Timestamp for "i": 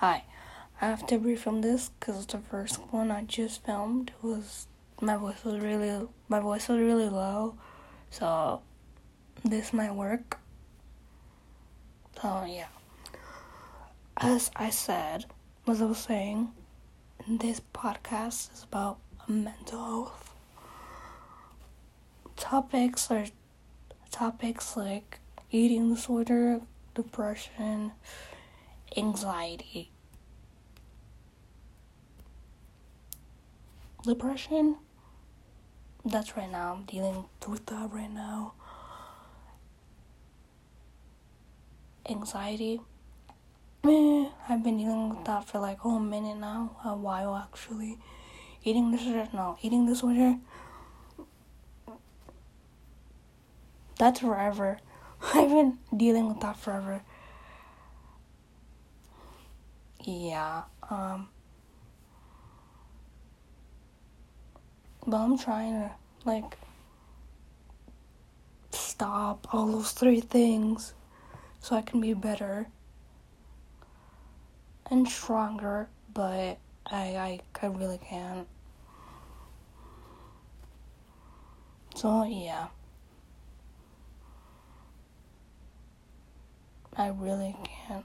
0.80-0.86, 3.10-3.24, 14.56-14.70, 15.82-15.84, 71.76-71.82, 76.86-77.16, 77.16-77.40, 77.62-77.66, 86.96-87.08